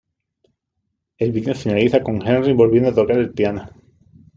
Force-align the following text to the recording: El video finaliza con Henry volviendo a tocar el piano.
El 1.19 1.31
video 1.31 1.53
finaliza 1.53 2.01
con 2.01 2.27
Henry 2.27 2.53
volviendo 2.53 2.89
a 2.89 2.95
tocar 2.95 3.19
el 3.19 3.31
piano. 3.33 3.69